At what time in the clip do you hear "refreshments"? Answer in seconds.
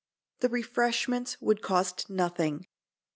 0.49-1.39